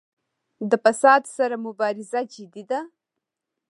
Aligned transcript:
د 0.69 0.71
فساد 0.83 1.21
سره 1.37 1.55
مبارزه 1.65 2.19
جدي 2.33 2.63
ده؟ 2.71 2.79